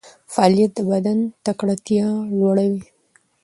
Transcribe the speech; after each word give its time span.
فعالیت 0.33 0.71
د 0.77 0.79
بدن 0.91 1.17
تکړتیا 1.45 2.07
لوړوي. 2.37 2.83